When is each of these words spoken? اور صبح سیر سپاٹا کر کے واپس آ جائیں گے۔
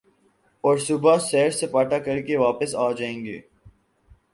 اور 0.63 0.77
صبح 0.77 1.17
سیر 1.19 1.49
سپاٹا 1.49 1.99
کر 1.99 2.21
کے 2.21 2.37
واپس 2.37 2.75
آ 2.75 2.91
جائیں 2.91 3.25
گے۔ 3.25 3.39